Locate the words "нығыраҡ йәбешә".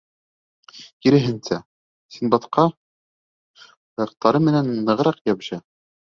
4.89-5.59